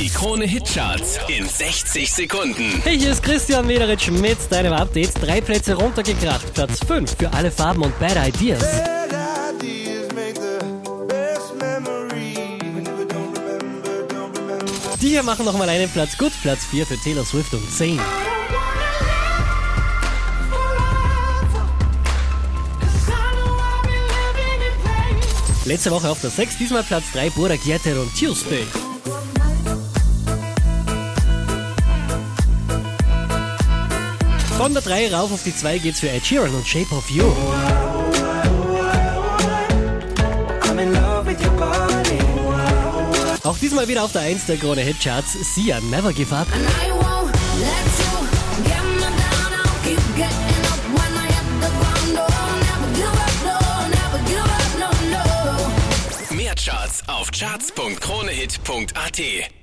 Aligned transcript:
Die 0.00 0.08
Krone 0.08 0.46
Hitcharts 0.46 1.18
in 1.28 1.46
60 1.46 2.10
Sekunden. 2.10 2.80
Hey, 2.82 2.98
hier 2.98 3.10
ist 3.10 3.22
Christian 3.22 3.66
Mederitsch 3.66 4.08
mit 4.08 4.38
deinem 4.50 4.72
Update. 4.72 5.10
Drei 5.20 5.42
Plätze 5.42 5.74
runtergekracht. 5.74 6.54
Platz 6.54 6.78
5 6.86 7.16
für 7.18 7.30
alle 7.34 7.50
Farben 7.50 7.82
und 7.82 7.98
Bad 7.98 8.16
Ideas. 8.26 8.64
Die 15.02 15.08
hier 15.08 15.22
machen 15.22 15.44
nochmal 15.44 15.68
einen 15.68 15.90
Platz 15.90 16.16
gut. 16.16 16.32
Platz 16.40 16.64
4 16.70 16.86
für 16.86 16.96
Taylor 16.96 17.26
Swift 17.26 17.52
und 17.52 17.70
10. 17.70 18.00
Letzte 25.66 25.90
Woche 25.90 26.08
auf 26.08 26.22
der 26.22 26.30
6, 26.30 26.56
diesmal 26.56 26.84
Platz 26.84 27.04
3 27.12 27.28
Bura 27.28 27.56
Gieter 27.56 28.00
und 28.00 28.18
Tuesday. 28.18 28.64
Von 34.60 34.74
der 34.74 34.82
3 34.82 35.14
rauf 35.14 35.32
auf 35.32 35.42
die 35.42 35.56
2 35.56 35.78
geht's 35.78 36.00
für 36.00 36.10
Ed 36.10 36.26
Sheeran 36.26 36.54
und 36.54 36.68
Shape 36.68 36.94
of 36.94 37.08
You. 37.08 37.24
Auch 43.42 43.56
diesmal 43.56 43.88
wieder 43.88 44.04
auf 44.04 44.12
der 44.12 44.20
1 44.20 44.44
der 44.44 44.58
Krone 44.58 44.82
hit 44.82 44.96
the 45.00 45.08
ground. 45.08 45.24
Oh, 45.74 45.80
never 45.88 46.12
give 46.12 46.30
up. 46.34 46.46
Mehr 56.36 56.54
Charts 56.54 57.02
auf 57.06 57.30
charts.kronehit.at. 57.30 59.59